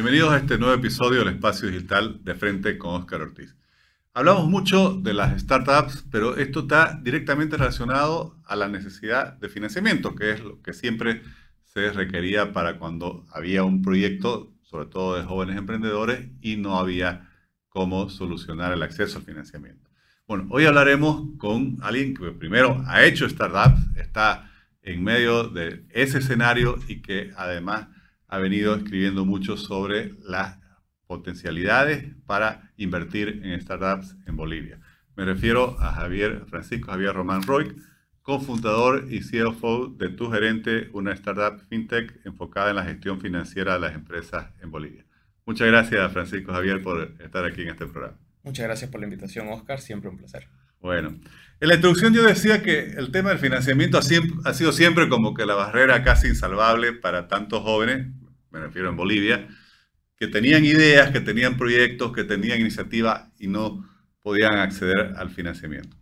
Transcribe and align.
Bienvenidos 0.00 0.32
a 0.32 0.38
este 0.38 0.56
nuevo 0.56 0.72
episodio 0.72 1.18
del 1.18 1.34
Espacio 1.34 1.68
Digital 1.68 2.24
de 2.24 2.34
Frente 2.34 2.78
con 2.78 3.02
Oscar 3.02 3.20
Ortiz. 3.20 3.54
Hablamos 4.14 4.48
mucho 4.48 4.94
de 4.94 5.12
las 5.12 5.38
startups, 5.38 6.06
pero 6.10 6.38
esto 6.38 6.60
está 6.60 6.98
directamente 7.02 7.58
relacionado 7.58 8.34
a 8.46 8.56
la 8.56 8.68
necesidad 8.68 9.34
de 9.34 9.50
financiamiento, 9.50 10.14
que 10.14 10.30
es 10.30 10.40
lo 10.40 10.62
que 10.62 10.72
siempre 10.72 11.20
se 11.64 11.92
requería 11.92 12.54
para 12.54 12.78
cuando 12.78 13.26
había 13.30 13.62
un 13.62 13.82
proyecto, 13.82 14.54
sobre 14.62 14.86
todo 14.86 15.16
de 15.16 15.24
jóvenes 15.24 15.58
emprendedores, 15.58 16.30
y 16.40 16.56
no 16.56 16.78
había 16.78 17.28
cómo 17.68 18.08
solucionar 18.08 18.72
el 18.72 18.82
acceso 18.82 19.18
al 19.18 19.24
financiamiento. 19.24 19.90
Bueno, 20.26 20.46
hoy 20.48 20.64
hablaremos 20.64 21.36
con 21.36 21.76
alguien 21.82 22.14
que 22.14 22.30
primero 22.30 22.82
ha 22.86 23.04
hecho 23.04 23.28
startups, 23.28 23.98
está 23.98 24.50
en 24.80 25.04
medio 25.04 25.48
de 25.48 25.84
ese 25.90 26.20
escenario 26.20 26.78
y 26.88 27.02
que 27.02 27.32
además 27.36 27.88
ha 28.30 28.38
venido 28.38 28.76
escribiendo 28.76 29.24
mucho 29.24 29.56
sobre 29.56 30.14
las 30.22 30.58
potencialidades 31.06 32.14
para 32.26 32.72
invertir 32.76 33.40
en 33.44 33.60
startups 33.60 34.16
en 34.26 34.36
Bolivia. 34.36 34.80
Me 35.16 35.24
refiero 35.24 35.76
a 35.80 35.92
Javier 35.92 36.44
Francisco 36.46 36.92
Javier 36.92 37.12
Román 37.12 37.42
Roy, 37.42 37.74
cofundador 38.22 39.08
y 39.10 39.18
CFO 39.20 39.88
de 39.88 40.10
Tu 40.10 40.30
Gerente, 40.30 40.88
una 40.92 41.12
startup 41.12 41.60
fintech 41.68 42.24
enfocada 42.24 42.70
en 42.70 42.76
la 42.76 42.84
gestión 42.84 43.20
financiera 43.20 43.74
de 43.74 43.80
las 43.80 43.94
empresas 43.96 44.52
en 44.62 44.70
Bolivia. 44.70 45.04
Muchas 45.44 45.66
gracias, 45.66 46.12
Francisco 46.12 46.52
Javier, 46.52 46.80
por 46.80 47.16
estar 47.20 47.44
aquí 47.44 47.62
en 47.62 47.70
este 47.70 47.86
programa. 47.86 48.16
Muchas 48.44 48.64
gracias 48.64 48.90
por 48.90 49.00
la 49.00 49.06
invitación, 49.06 49.48
Oscar. 49.48 49.80
Siempre 49.80 50.08
un 50.08 50.18
placer. 50.18 50.46
Bueno, 50.80 51.14
en 51.60 51.68
la 51.68 51.74
introducción 51.74 52.14
yo 52.14 52.22
decía 52.22 52.62
que 52.62 52.94
el 52.96 53.10
tema 53.10 53.28
del 53.30 53.38
financiamiento 53.38 53.98
ha, 53.98 54.00
ha 54.44 54.54
sido 54.54 54.72
siempre 54.72 55.10
como 55.10 55.34
que 55.34 55.44
la 55.44 55.54
barrera 55.54 56.02
casi 56.02 56.28
insalvable 56.28 56.94
para 56.94 57.28
tantos 57.28 57.62
jóvenes, 57.62 58.06
me 58.50 58.60
refiero 58.60 58.88
en 58.88 58.96
Bolivia, 58.96 59.46
que 60.16 60.26
tenían 60.26 60.64
ideas, 60.64 61.10
que 61.10 61.20
tenían 61.20 61.58
proyectos, 61.58 62.12
que 62.12 62.24
tenían 62.24 62.60
iniciativa 62.60 63.30
y 63.38 63.48
no 63.48 63.86
podían 64.22 64.58
acceder 64.58 65.14
al 65.16 65.30
financiamiento. 65.30 65.96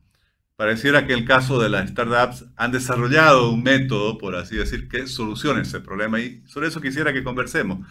Pareciera 0.55 1.07
que 1.07 1.13
el 1.13 1.25
caso 1.25 1.61
de 1.61 1.69
las 1.69 1.91
startups 1.91 2.47
han 2.57 2.73
desarrollado 2.73 3.51
un 3.51 3.63
método, 3.63 4.17
por 4.19 4.37
así 4.37 4.57
decir, 4.57 4.89
que 4.89 5.07
solucione 5.07 5.63
ese 5.63 5.81
problema 5.81 6.21
y 6.21 6.43
sobre 6.47 6.69
eso 6.69 6.81
quisiera 6.81 7.13
que 7.13 7.25
conversemos. 7.25 7.87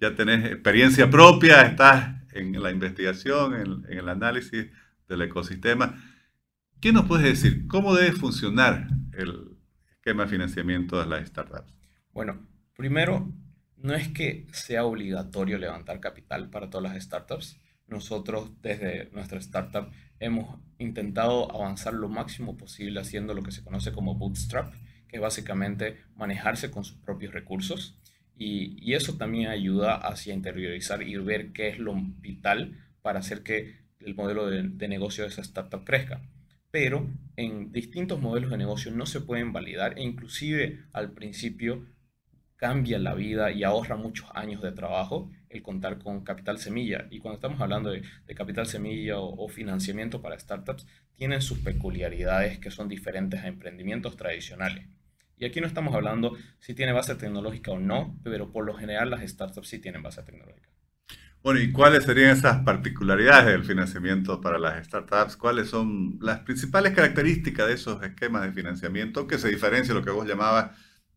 Ya 0.00 0.14
tenés 0.14 0.44
experiencia 0.46 1.10
propia, 1.10 1.62
estás 1.62 2.22
en 2.32 2.60
la 2.60 2.70
investigación, 2.70 3.84
en 3.88 3.98
el 3.98 4.08
análisis 4.08 4.66
del 5.08 5.22
ecosistema. 5.22 5.96
¿Qué 6.84 6.92
nos 6.92 7.06
puedes 7.06 7.24
decir? 7.24 7.66
¿Cómo 7.66 7.94
debe 7.94 8.12
funcionar 8.12 8.88
el 9.14 9.56
esquema 9.90 10.24
de 10.24 10.28
financiamiento 10.28 11.00
de 11.00 11.06
las 11.06 11.26
startups? 11.26 11.72
Bueno, 12.12 12.46
primero, 12.76 13.32
no 13.78 13.94
es 13.94 14.08
que 14.08 14.46
sea 14.52 14.84
obligatorio 14.84 15.56
levantar 15.56 15.98
capital 15.98 16.50
para 16.50 16.68
todas 16.68 16.92
las 16.92 17.02
startups. 17.02 17.58
Nosotros 17.86 18.50
desde 18.60 19.08
nuestra 19.12 19.38
startup 19.38 19.90
hemos 20.20 20.60
intentado 20.76 21.50
avanzar 21.54 21.94
lo 21.94 22.10
máximo 22.10 22.58
posible 22.58 23.00
haciendo 23.00 23.32
lo 23.32 23.42
que 23.42 23.52
se 23.52 23.64
conoce 23.64 23.90
como 23.92 24.16
bootstrap, 24.16 24.74
que 25.08 25.16
es 25.16 25.22
básicamente 25.22 26.02
manejarse 26.16 26.70
con 26.70 26.84
sus 26.84 26.98
propios 26.98 27.32
recursos. 27.32 27.98
Y, 28.36 28.92
eso 28.92 29.16
también 29.16 29.48
ayuda 29.48 29.94
hacia 29.94 30.34
interiorizar 30.34 31.02
y 31.02 31.16
ver 31.16 31.52
qué 31.52 31.68
es 31.68 31.78
lo 31.78 31.94
vital 31.94 32.76
para 33.00 33.20
hacer 33.20 33.42
que 33.42 33.74
el 34.00 34.14
modelo 34.14 34.50
de, 34.50 34.68
de 34.68 34.88
negocio 34.88 35.24
de 35.24 35.30
esa 35.30 35.40
startup 35.40 35.82
crezca. 35.82 36.20
Pero 36.74 37.08
en 37.36 37.70
distintos 37.70 38.20
modelos 38.20 38.50
de 38.50 38.58
negocio 38.58 38.90
no 38.90 39.06
se 39.06 39.20
pueden 39.20 39.52
validar 39.52 39.96
e 39.96 40.02
inclusive 40.02 40.80
al 40.92 41.12
principio 41.12 41.86
cambia 42.56 42.98
la 42.98 43.14
vida 43.14 43.52
y 43.52 43.62
ahorra 43.62 43.94
muchos 43.94 44.28
años 44.34 44.60
de 44.60 44.72
trabajo 44.72 45.30
el 45.50 45.62
contar 45.62 46.00
con 46.00 46.24
capital 46.24 46.58
semilla. 46.58 47.06
Y 47.12 47.20
cuando 47.20 47.36
estamos 47.36 47.60
hablando 47.60 47.92
de, 47.92 48.02
capital 48.34 48.66
semilla 48.66 49.20
o, 49.20 49.48
financiamiento 49.48 50.20
para 50.20 50.36
startups, 50.36 50.84
tienen 51.14 51.42
sus 51.42 51.60
peculiaridades 51.60 52.58
que 52.58 52.72
son 52.72 52.88
diferentes 52.88 53.44
a 53.44 53.46
emprendimientos 53.46 54.16
tradicionales. 54.16 54.88
Y 55.38 55.44
aquí 55.44 55.60
no 55.60 55.68
estamos 55.68 55.94
hablando 55.94 56.36
si 56.58 56.74
tiene 56.74 56.90
base 56.90 57.14
tecnológica 57.14 57.70
o 57.70 57.78
no, 57.78 58.18
pero 58.24 58.50
por 58.50 58.64
lo 58.64 58.74
general 58.74 59.10
las 59.10 59.22
startups 59.22 59.68
sí 59.68 59.78
tienen 59.78 60.02
base 60.02 60.24
tecnológica. 60.24 60.73
Bueno, 61.44 61.60
¿y 61.60 61.72
cuáles 61.72 62.04
serían 62.04 62.30
esas 62.30 62.64
particularidades 62.64 63.44
del 63.44 63.64
financiamiento 63.64 64.40
para 64.40 64.58
las 64.58 64.86
startups? 64.86 65.36
¿Cuáles 65.36 65.68
son 65.68 66.18
las 66.22 66.40
principales 66.40 66.94
características 66.94 67.66
de 67.66 67.74
esos 67.74 68.02
esquemas 68.02 68.44
de 68.44 68.52
financiamiento 68.52 69.26
que 69.26 69.36
se 69.36 69.50
diferencian 69.50 69.88
de 69.88 70.00
lo 70.00 70.06
que 70.06 70.10
vos 70.10 70.26
llamabas 70.26 70.70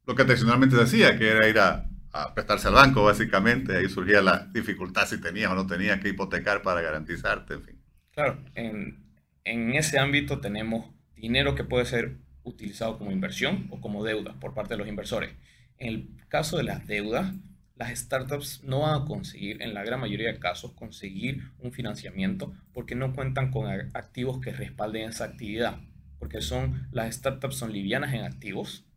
lo 0.05 0.15
que 0.15 0.25
tradicionalmente 0.25 0.75
se 0.75 0.81
hacía, 0.81 1.17
que 1.17 1.29
era 1.29 1.47
ir 1.47 1.57
a, 1.59 1.89
prestarse 2.35 2.67
al 2.67 2.73
banco, 2.73 3.05
básicamente. 3.05 3.77
Ahí 3.77 3.87
surgía 3.87 4.21
la 4.21 4.49
dificultad 4.51 5.07
si 5.07 5.21
tenías 5.21 5.49
o 5.49 5.55
no 5.55 5.65
tenías 5.65 6.01
que 6.01 6.09
hipotecar 6.09 6.61
para 6.61 6.81
garantizarte, 6.81 7.53
en 7.53 7.63
fin. 7.63 7.81
Claro, 8.11 8.37
en, 8.55 9.05
en 9.45 9.75
ese 9.75 9.97
ámbito 9.97 10.41
tenemos 10.41 10.89
dinero 11.15 11.55
que 11.55 11.63
puede 11.63 11.85
ser 11.85 12.17
utilizado 12.43 12.97
como 12.97 13.11
inversión 13.11 13.67
o 13.69 13.79
como 13.79 14.03
deuda 14.03 14.37
por 14.41 14.53
parte 14.53 14.73
de 14.73 14.79
los 14.79 14.89
inversores. 14.89 15.33
En 15.77 15.87
el 15.87 16.09
caso 16.27 16.57
de 16.57 16.63
las 16.63 16.85
deudas, 16.85 17.33
las 17.77 17.97
startups 17.97 18.63
no 18.63 18.81
van 18.81 19.01
a 19.01 19.05
conseguir, 19.05 19.61
en 19.61 19.73
la 19.73 19.83
gran 19.83 19.99
mayoría 19.99 20.31
de 20.31 20.39
casos, 20.39 20.73
conseguir 20.73 21.51
un 21.59 21.71
financiamiento 21.71 22.53
porque 22.73 22.95
no 22.95 23.13
cuentan 23.13 23.51
con 23.51 23.69
activos 23.93 24.39
que 24.39 24.51
respalden 24.51 25.09
esa 25.09 25.25
actividad. 25.25 25.79
Porque 26.19 26.41
son, 26.41 26.87
las 26.91 27.13
startups 27.15 27.55
son 27.55 27.71
livianas 27.71 28.13
en 28.13 28.21
activos, 28.21 28.87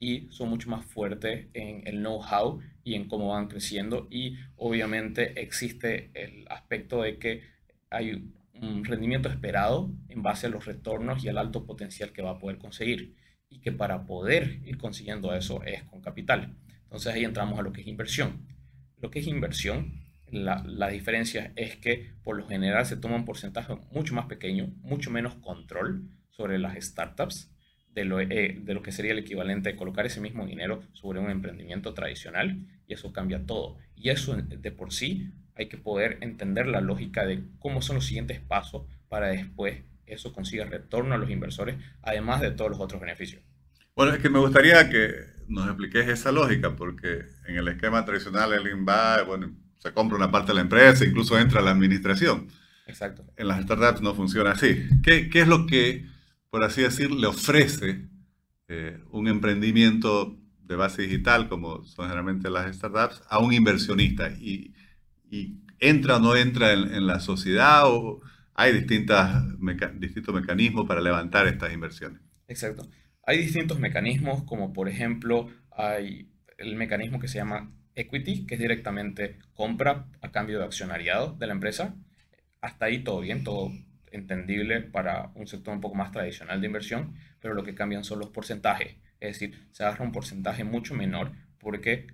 y 0.00 0.28
son 0.30 0.48
mucho 0.48 0.70
más 0.70 0.84
fuertes 0.86 1.48
en 1.52 1.86
el 1.86 1.98
know-how 1.98 2.60
y 2.82 2.94
en 2.94 3.06
cómo 3.06 3.28
van 3.28 3.48
creciendo 3.48 4.08
y 4.10 4.38
obviamente 4.56 5.40
existe 5.40 6.10
el 6.14 6.46
aspecto 6.48 7.02
de 7.02 7.18
que 7.18 7.42
hay 7.90 8.32
un 8.54 8.84
rendimiento 8.84 9.28
esperado 9.28 9.90
en 10.08 10.22
base 10.22 10.46
a 10.46 10.50
los 10.50 10.64
retornos 10.64 11.22
y 11.22 11.28
al 11.28 11.38
alto 11.38 11.66
potencial 11.66 12.12
que 12.12 12.22
va 12.22 12.30
a 12.30 12.38
poder 12.38 12.56
conseguir 12.58 13.14
y 13.50 13.60
que 13.60 13.72
para 13.72 14.06
poder 14.06 14.60
ir 14.64 14.78
consiguiendo 14.78 15.34
eso 15.34 15.62
es 15.64 15.82
con 15.84 16.00
capital. 16.00 16.56
Entonces 16.90 17.14
ahí 17.14 17.24
entramos 17.24 17.56
a 17.58 17.62
lo 17.62 17.72
que 17.72 17.82
es 17.82 17.86
inversión. 17.86 18.48
Lo 18.98 19.10
que 19.10 19.20
es 19.20 19.26
inversión, 19.28 20.02
la, 20.26 20.64
la 20.66 20.88
diferencia 20.88 21.52
es 21.54 21.76
que 21.76 22.14
por 22.24 22.36
lo 22.36 22.48
general 22.48 22.84
se 22.84 22.96
toma 22.96 23.14
un 23.14 23.24
porcentaje 23.24 23.76
mucho 23.92 24.12
más 24.14 24.26
pequeño, 24.26 24.74
mucho 24.82 25.10
menos 25.10 25.36
control 25.36 26.10
sobre 26.30 26.58
las 26.58 26.76
startups 26.84 27.52
de 27.94 28.04
lo, 28.04 28.20
eh, 28.20 28.58
de 28.60 28.74
lo 28.74 28.82
que 28.82 28.92
sería 28.92 29.12
el 29.12 29.20
equivalente 29.20 29.70
de 29.70 29.76
colocar 29.76 30.04
ese 30.04 30.20
mismo 30.20 30.46
dinero 30.46 30.82
sobre 30.92 31.20
un 31.20 31.30
emprendimiento 31.30 31.94
tradicional 31.94 32.66
y 32.88 32.94
eso 32.94 33.12
cambia 33.12 33.46
todo. 33.46 33.78
Y 33.94 34.10
eso 34.10 34.36
de 34.36 34.72
por 34.72 34.92
sí 34.92 35.30
hay 35.54 35.68
que 35.68 35.78
poder 35.78 36.18
entender 36.22 36.66
la 36.66 36.80
lógica 36.80 37.24
de 37.24 37.44
cómo 37.60 37.82
son 37.82 37.96
los 37.96 38.06
siguientes 38.06 38.40
pasos 38.40 38.86
para 39.08 39.28
después 39.28 39.84
eso 40.06 40.32
consiga 40.32 40.64
retorno 40.64 41.14
a 41.14 41.18
los 41.18 41.30
inversores, 41.30 41.76
además 42.02 42.40
de 42.40 42.50
todos 42.50 42.72
los 42.72 42.80
otros 42.80 43.00
beneficios. 43.00 43.42
Bueno, 43.94 44.12
es 44.12 44.20
que 44.20 44.28
me 44.28 44.38
gustaría 44.40 44.88
que 44.90 45.39
nos 45.50 45.66
expliques 45.66 46.08
esa 46.08 46.32
lógica, 46.32 46.76
porque 46.76 47.26
en 47.46 47.56
el 47.56 47.68
esquema 47.68 48.04
tradicional 48.04 48.52
el 48.52 48.66
INVA, 48.66 49.22
bueno, 49.24 49.54
se 49.78 49.92
compra 49.92 50.16
una 50.16 50.30
parte 50.30 50.48
de 50.48 50.54
la 50.54 50.60
empresa, 50.62 51.04
incluso 51.04 51.38
entra 51.38 51.60
la 51.60 51.72
administración. 51.72 52.48
Exacto. 52.86 53.24
En 53.36 53.48
las 53.48 53.62
startups 53.62 54.00
no 54.00 54.14
funciona 54.14 54.52
así. 54.52 54.88
¿Qué, 55.02 55.28
qué 55.28 55.42
es 55.42 55.48
lo 55.48 55.66
que 55.66 56.06
por 56.50 56.64
así 56.64 56.82
decir, 56.82 57.10
le 57.12 57.28
ofrece 57.28 58.08
eh, 58.68 59.00
un 59.10 59.28
emprendimiento 59.28 60.36
de 60.62 60.76
base 60.76 61.02
digital, 61.02 61.48
como 61.48 61.84
son 61.84 62.06
generalmente 62.06 62.50
las 62.50 62.74
startups, 62.76 63.22
a 63.28 63.38
un 63.38 63.52
inversionista. 63.52 64.30
Y, 64.30 64.74
entra 65.78 66.16
o 66.16 66.18
no 66.18 66.36
entra 66.36 66.72
en, 66.72 67.06
la 67.06 67.20
sociedad 67.20 67.84
o 67.86 68.20
hay 68.52 68.72
distintas 68.72 69.44
distintos 69.94 70.34
mecanismos 70.34 70.86
para 70.86 71.00
levantar 71.00 71.46
estas 71.46 71.72
inversiones. 71.72 72.20
Exacto. 72.48 72.86
Hay 73.22 73.38
distintos 73.38 73.78
mecanismos, 73.78 74.42
como 74.44 74.72
por 74.72 74.88
ejemplo, 74.88 75.50
hay 75.70 76.30
el 76.58 76.76
mecanismo 76.76 77.20
que 77.20 77.28
se 77.28 77.38
llama 77.38 77.72
equity, 77.94 78.46
que 78.46 78.54
es 78.54 78.60
directamente 78.60 79.38
compra 79.54 80.06
a 80.20 80.30
cambio 80.30 80.58
de 80.58 80.64
accionariado 80.64 81.34
de 81.34 81.46
la 81.46 81.52
empresa. 81.52 81.94
Hasta 82.60 82.86
ahí 82.86 83.04
todo 83.04 83.20
bien, 83.20 83.44
todo 83.44 83.70
entendible 84.10 84.80
para 84.80 85.30
un 85.34 85.46
sector 85.46 85.74
un 85.74 85.80
poco 85.80 85.94
más 85.94 86.12
tradicional 86.12 86.60
de 86.60 86.66
inversión, 86.66 87.14
pero 87.40 87.54
lo 87.54 87.62
que 87.62 87.74
cambian 87.74 88.04
son 88.04 88.18
los 88.18 88.30
porcentajes. 88.30 88.96
Es 89.20 89.38
decir, 89.38 89.68
se 89.70 89.84
agarra 89.84 90.04
un 90.04 90.12
porcentaje 90.12 90.64
mucho 90.64 90.94
menor 90.94 91.32
porque 91.58 92.06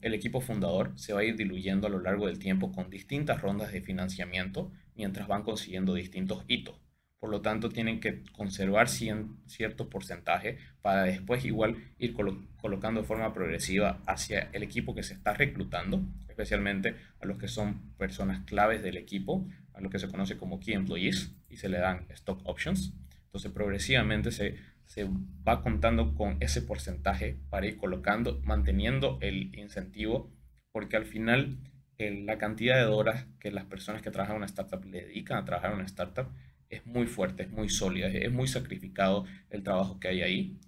el 0.00 0.14
equipo 0.14 0.40
fundador 0.40 0.92
se 0.96 1.12
va 1.12 1.20
a 1.20 1.24
ir 1.24 1.36
diluyendo 1.36 1.86
a 1.86 1.90
lo 1.90 2.00
largo 2.00 2.26
del 2.26 2.38
tiempo 2.38 2.72
con 2.72 2.88
distintas 2.90 3.42
rondas 3.42 3.72
de 3.72 3.82
financiamiento 3.82 4.72
mientras 4.94 5.28
van 5.28 5.42
consiguiendo 5.42 5.92
distintos 5.94 6.44
hitos. 6.48 6.85
Por 7.18 7.30
lo 7.30 7.40
tanto, 7.40 7.70
tienen 7.70 7.98
que 8.00 8.22
conservar 8.32 8.88
cierto 8.88 9.88
porcentaje 9.88 10.58
para 10.82 11.04
después 11.04 11.44
igual 11.44 11.76
ir 11.98 12.14
colocando 12.14 13.00
de 13.00 13.06
forma 13.06 13.32
progresiva 13.32 14.00
hacia 14.06 14.50
el 14.52 14.62
equipo 14.62 14.94
que 14.94 15.02
se 15.02 15.14
está 15.14 15.32
reclutando, 15.32 16.02
especialmente 16.28 16.94
a 17.20 17.26
los 17.26 17.38
que 17.38 17.48
son 17.48 17.92
personas 17.96 18.44
claves 18.44 18.82
del 18.82 18.98
equipo, 18.98 19.48
a 19.72 19.80
lo 19.80 19.88
que 19.88 19.98
se 19.98 20.08
conoce 20.08 20.36
como 20.36 20.60
Key 20.60 20.74
Employees 20.74 21.34
y 21.48 21.56
se 21.56 21.68
le 21.68 21.78
dan 21.78 22.06
Stock 22.10 22.40
Options. 22.44 22.92
Entonces 23.24 23.50
progresivamente 23.50 24.30
se, 24.30 24.56
se 24.84 25.08
va 25.46 25.62
contando 25.62 26.14
con 26.14 26.36
ese 26.40 26.62
porcentaje 26.62 27.38
para 27.48 27.66
ir 27.66 27.76
colocando, 27.76 28.40
manteniendo 28.44 29.18
el 29.22 29.54
incentivo, 29.58 30.30
porque 30.70 30.96
al 30.96 31.06
final 31.06 31.58
la 31.98 32.36
cantidad 32.36 32.76
de 32.76 32.84
horas 32.84 33.26
que 33.40 33.50
las 33.50 33.64
personas 33.64 34.02
que 34.02 34.10
trabajan 34.10 34.36
en 34.36 34.42
una 34.42 34.46
startup 34.46 34.84
le 34.84 35.02
dedican 35.02 35.38
a 35.38 35.44
trabajar 35.44 35.70
en 35.70 35.76
una 35.76 35.86
startup 35.86 36.28
es 36.70 36.84
muy 36.86 37.06
fuerte, 37.06 37.44
es 37.44 37.50
muy 37.50 37.68
sólida, 37.68 38.08
es 38.08 38.32
muy 38.32 38.48
sacrificado 38.48 39.24
el 39.50 39.62
trabajo 39.62 39.98
que 40.00 40.08
hay 40.08 40.22
ahí 40.22 40.58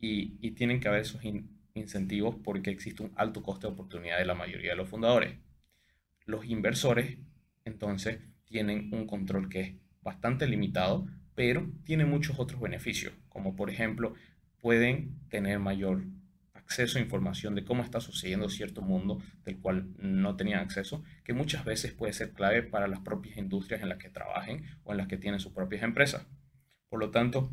y, 0.00 0.34
y 0.40 0.52
tienen 0.52 0.80
que 0.80 0.88
haber 0.88 1.02
esos 1.02 1.22
incentivos 1.74 2.36
porque 2.42 2.70
existe 2.70 3.02
un 3.02 3.12
alto 3.16 3.42
coste 3.42 3.66
de 3.66 3.72
oportunidad 3.72 4.18
de 4.18 4.26
la 4.26 4.34
mayoría 4.34 4.70
de 4.72 4.76
los 4.76 4.88
fundadores. 4.88 5.36
Los 6.24 6.44
inversores, 6.46 7.18
entonces, 7.64 8.20
tienen 8.46 8.92
un 8.92 9.06
control 9.06 9.48
que 9.48 9.60
es 9.60 9.74
bastante 10.02 10.46
limitado, 10.46 11.06
pero 11.34 11.70
tiene 11.84 12.04
muchos 12.04 12.38
otros 12.38 12.60
beneficios, 12.60 13.12
como 13.28 13.56
por 13.56 13.70
ejemplo, 13.70 14.14
pueden 14.60 15.18
tener 15.28 15.58
mayor 15.58 16.04
acceso 16.66 16.98
a 16.98 17.00
información 17.00 17.54
de 17.54 17.64
cómo 17.64 17.84
está 17.84 18.00
sucediendo 18.00 18.48
cierto 18.48 18.82
mundo 18.82 19.22
del 19.44 19.58
cual 19.58 19.86
no 19.98 20.34
tenían 20.34 20.60
acceso, 20.60 21.04
que 21.22 21.32
muchas 21.32 21.64
veces 21.64 21.92
puede 21.92 22.12
ser 22.12 22.32
clave 22.32 22.64
para 22.64 22.88
las 22.88 23.00
propias 23.00 23.38
industrias 23.38 23.82
en 23.82 23.88
las 23.88 23.98
que 23.98 24.10
trabajen 24.10 24.64
o 24.82 24.90
en 24.90 24.98
las 24.98 25.06
que 25.06 25.16
tienen 25.16 25.38
sus 25.38 25.52
propias 25.52 25.84
empresas. 25.84 26.26
Por 26.88 26.98
lo 26.98 27.10
tanto, 27.12 27.52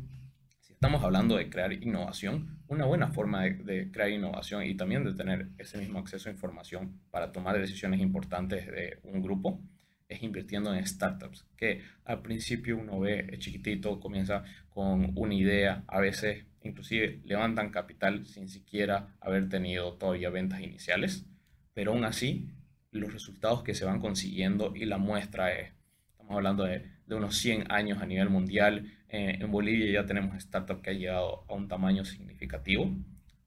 si 0.58 0.72
estamos 0.72 1.04
hablando 1.04 1.36
de 1.36 1.48
crear 1.48 1.72
innovación, 1.72 2.58
una 2.66 2.86
buena 2.86 3.12
forma 3.12 3.44
de, 3.44 3.90
crear 3.92 4.10
innovación 4.10 4.64
y 4.64 4.74
también 4.76 5.04
de 5.04 5.14
tener 5.14 5.48
ese 5.58 5.78
mismo 5.78 6.00
acceso 6.00 6.28
a 6.28 6.32
información 6.32 7.00
para 7.12 7.30
tomar 7.30 7.56
decisiones 7.58 8.00
importantes 8.00 8.66
de 8.66 8.98
un 9.04 9.22
grupo 9.22 9.62
es 10.08 10.22
invirtiendo 10.22 10.74
en 10.74 10.84
startups, 10.84 11.46
que 11.56 11.82
al 12.04 12.20
principio 12.20 12.76
uno 12.76 12.98
ve 12.98 13.36
chiquitito, 13.38 14.00
comienza 14.00 14.42
con 14.70 15.12
una 15.14 15.34
idea, 15.34 15.84
a 15.86 16.00
veces 16.00 16.44
inclusive 16.64 17.20
levantan 17.24 17.70
capital 17.70 18.26
sin 18.26 18.48
siquiera 18.48 19.14
haber 19.20 19.48
tenido 19.48 19.94
todavía 19.94 20.30
ventas 20.30 20.60
iniciales, 20.60 21.26
pero 21.74 21.92
aún 21.92 22.04
así 22.04 22.48
los 22.90 23.12
resultados 23.12 23.62
que 23.62 23.74
se 23.74 23.84
van 23.84 24.00
consiguiendo 24.00 24.74
y 24.74 24.86
la 24.86 24.98
muestra 24.98 25.52
es, 25.52 25.72
estamos 26.12 26.36
hablando 26.36 26.64
de, 26.64 26.92
unos 27.08 27.36
100 27.36 27.70
años 27.70 28.00
a 28.00 28.06
nivel 28.06 28.30
mundial, 28.30 28.90
eh, 29.08 29.38
en 29.40 29.50
Bolivia 29.50 29.92
ya 29.92 30.06
tenemos 30.06 30.36
startup 30.36 30.80
que 30.80 30.90
ha 30.90 30.94
llegado 30.94 31.44
a 31.48 31.54
un 31.54 31.68
tamaño 31.68 32.04
significativo, 32.04 32.90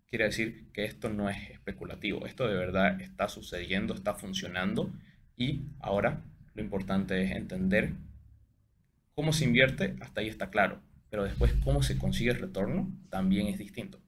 quiere 0.08 0.26
decir 0.26 0.68
que 0.72 0.86
esto 0.86 1.10
no 1.10 1.30
es 1.30 1.50
especulativo, 1.50 2.26
esto 2.26 2.48
de 2.48 2.56
verdad 2.56 3.02
está 3.02 3.28
sucediendo, 3.28 3.94
está 3.94 4.14
funcionando 4.14 4.94
y 5.36 5.64
ahora 5.80 6.24
lo 6.54 6.62
importante 6.62 7.22
es 7.24 7.32
entender 7.32 7.94
cómo 9.16 9.34
se 9.34 9.46
invierte, 9.46 9.96
hasta 10.02 10.22
ahí 10.22 10.28
está 10.28 10.50
claro, 10.50 10.82
pero 11.10 11.24
después 11.24 11.54
cómo 11.64 11.84
se 11.84 11.98
consigue 11.98 12.32
el 12.32 12.40
retorno 12.40 12.92
también 13.10 13.48
es 13.48 13.58
distinto. 13.58 14.00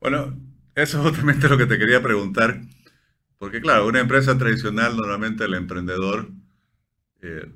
Bueno, 0.00 0.38
eso 0.74 0.98
es 0.98 1.04
justamente 1.04 1.48
lo 1.48 1.58
que 1.58 1.66
te 1.66 1.78
quería 1.78 2.02
preguntar, 2.02 2.60
porque 3.38 3.60
claro, 3.60 3.86
una 3.86 4.00
empresa 4.00 4.36
tradicional, 4.36 4.96
normalmente 4.96 5.44
el 5.44 5.54
emprendedor 5.54 6.30
eh, 7.22 7.50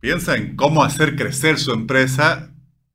piensa 0.00 0.36
en 0.36 0.56
cómo 0.56 0.84
hacer 0.84 1.16
crecer 1.16 1.58
su 1.58 1.72
empresa 1.72 2.52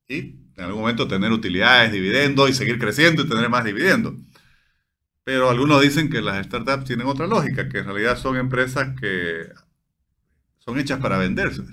y 0.08 0.36
en 0.56 0.64
algún 0.66 0.82
momento 0.82 1.08
tener 1.08 1.32
utilidades, 1.32 1.92
dividendos 1.92 2.50
y 2.50 2.54
seguir 2.54 2.78
creciendo 2.80 3.24
y 3.24 3.30
tener 3.30 3.50
más 3.50 3.66
dividendos. 3.66 4.16
Pero 5.24 5.50
algunos 5.50 5.82
dicen 5.82 6.10
que 6.10 6.22
las 6.22 6.46
startups 6.46 6.86
tienen 6.86 7.08
otra 7.08 7.28
lógica, 7.28 7.70
que 7.70 7.80
en 7.80 7.86
realidad 7.86 8.18
son 8.18 8.38
empresas 8.38 9.00
que 9.00 9.48
son 10.60 10.80
hechas 10.80 11.00
para 11.00 11.18
venderse. 11.18 11.64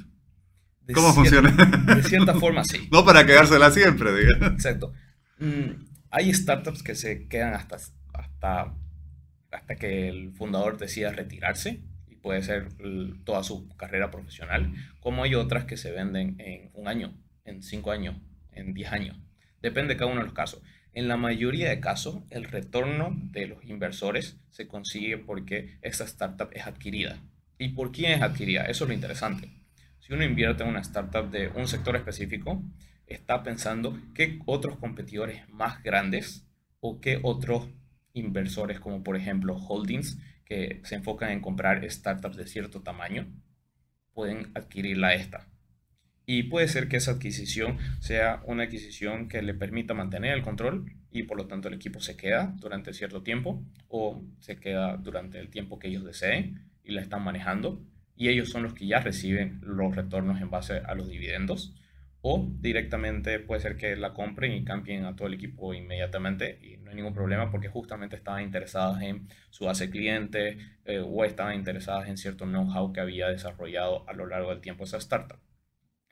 ¿Cómo 0.95 1.13
funciona? 1.13 1.51
De 1.51 2.03
cierta 2.03 2.35
forma, 2.35 2.65
sí. 2.65 2.89
no 2.93 3.05
para 3.05 3.27
quedársela 3.27 3.71
siempre, 3.71 4.15
digamos. 4.15 4.53
Exacto. 4.53 4.93
Mm, 5.39 5.85
hay 6.11 6.33
startups 6.33 6.83
que 6.83 6.95
se 6.95 7.29
quedan 7.29 7.55
hasta, 7.55 7.77
hasta, 8.15 8.75
hasta 9.51 9.77
que 9.77 10.09
el 10.09 10.33
fundador 10.33 10.79
decida 10.79 11.13
retirarse 11.13 11.83
y 12.07 12.17
puede 12.17 12.43
ser 12.43 12.69
toda 13.25 13.43
su 13.43 13.69
carrera 13.77 14.11
profesional, 14.11 14.73
como 15.01 15.25
hay 15.25 15.35
otras 15.35 15.65
que 15.65 15.77
se 15.77 15.93
venden 15.93 16.37
en 16.39 16.71
un 16.75 16.89
año, 16.89 17.15
en 17.45 17.63
cinco 17.63 17.91
años, 17.91 18.17
en 18.53 18.73
diez 18.73 18.91
años. 18.91 19.17
Depende 19.61 19.95
de 19.95 19.99
cada 19.99 20.11
uno 20.11 20.21
de 20.21 20.27
los 20.27 20.35
casos. 20.35 20.63
En 20.95 21.07
la 21.07 21.17
mayoría 21.17 21.69
de 21.69 21.81
casos, 21.81 22.23
el 22.31 22.45
retorno 22.45 23.15
de 23.15 23.47
los 23.47 23.63
inversores 23.65 24.39
se 24.51 24.67
consigue 24.67 25.19
porque 25.19 25.79
esa 25.83 26.05
startup 26.05 26.49
es 26.53 26.67
adquirida. 26.67 27.19
¿Y 27.59 27.71
por 27.71 27.93
quién 27.93 28.13
es 28.13 28.23
adquirida? 28.23 28.65
Eso 28.65 28.85
es 28.85 28.89
lo 28.89 28.95
interesante 28.95 29.58
si 30.09 30.15
uno 30.15 30.25
invierte 30.25 30.63
en 30.63 30.71
una 30.71 30.81
startup 30.81 31.31
de 31.31 31.49
un 31.49 31.69
sector 31.69 31.95
específico, 31.95 32.63
está 33.07 33.43
pensando 33.43 34.01
qué 34.15 34.39
otros 34.47 34.79
competidores 34.79 35.47
más 35.51 35.83
grandes 35.83 36.47
o 36.81 36.99
qué 36.99 37.21
otros 37.23 37.69
inversores, 38.15 38.81
como 38.81 39.05
por 39.05 39.17
ejemplo 39.17 39.57
holdings, 39.57 40.19
que 40.47 40.81
se 40.85 40.95
enfocan 40.95 41.31
en 41.31 41.41
comprar 41.41 41.85
startups 41.91 42.39
de 42.39 42.47
cierto 42.47 42.81
tamaño, 42.81 43.27
pueden 44.15 44.51
adquirirla 44.55 45.13
esta. 45.13 45.47
Y 46.25 46.45
puede 46.45 46.69
ser 46.69 46.89
que 46.89 46.97
esa 46.97 47.13
adquisición 47.13 47.77
sea 48.01 48.41
una 48.47 48.63
adquisición 48.63 49.29
que 49.29 49.43
le 49.43 49.53
permita 49.53 49.93
mantener 49.93 50.33
el 50.33 50.43
control 50.43 50.91
y 51.11 51.25
por 51.25 51.37
lo 51.37 51.47
tanto 51.49 51.69
el 51.69 51.75
equipo 51.75 52.01
se 52.01 52.17
queda 52.17 52.55
durante 52.57 52.95
cierto 52.95 53.23
tiempo 53.23 53.63
o 53.89 54.23
se 54.41 54.57
queda 54.57 54.97
durante 54.97 55.39
el 55.39 55.51
tiempo 55.51 55.79
que 55.79 55.89
ellos 55.89 56.05
deseen 56.05 56.65
y 56.83 56.93
la 56.93 57.03
están 57.03 57.23
manejando 57.23 57.83
y 58.19 58.29
ellos 58.29 58.51
son 58.51 58.65
los 58.65 58.75
que 58.75 58.87
ya 58.87 58.99
reciben 59.01 59.61
los 59.63 59.95
retornos 59.95 60.41
en 60.41 60.51
base 60.51 60.79
a 60.85 60.95
los 60.95 61.09
dividendos. 61.09 61.73
O 62.21 62.51
directamente 62.59 63.39
puede 63.39 63.61
ser 63.61 63.77
que 63.77 63.95
la 63.95 64.13
compren 64.13 64.53
y 64.53 64.65
cambien 64.65 65.05
a 65.05 65.15
todo 65.15 65.29
el 65.29 65.35
equipo 65.35 65.73
inmediatamente 65.73 66.59
y 66.61 66.77
no 66.79 66.91
hay 66.91 66.97
ningún 66.97 67.15
problema 67.15 67.49
porque 67.53 67.69
justamente 67.69 68.17
estaban 68.17 68.43
interesadas 68.43 69.01
en 69.03 69.29
su 69.51 69.67
base 69.67 69.89
cliente 69.89 70.59
eh, 70.85 70.99
o 70.99 71.25
estaban 71.25 71.55
interesadas 71.55 72.09
en 72.09 72.17
cierto 72.17 72.45
know-how 72.45 72.93
que 72.93 73.01
había 73.01 73.29
desarrollado 73.29 74.09
a 74.09 74.15
lo 74.15 74.27
largo 74.27 74.51
del 74.51 74.61
tiempo 74.61 74.83
esa 74.83 74.97
startup. 74.97 75.39